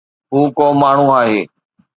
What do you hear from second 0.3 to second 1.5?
هو ڪو ماڻهو آهي.